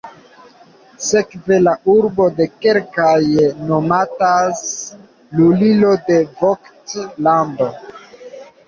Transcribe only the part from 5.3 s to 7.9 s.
lulilo de Vogt-lando.